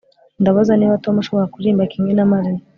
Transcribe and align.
Ndabaza 0.41 0.73
niba 0.75 1.01
Tom 1.03 1.15
ashobora 1.21 1.49
kuririmba 1.51 1.89
kimwe 1.91 2.11
na 2.15 2.25
Mariya 2.31 2.61